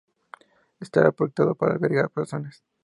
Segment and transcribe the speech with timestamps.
[0.79, 2.63] Estaba proyectado para albergar personas.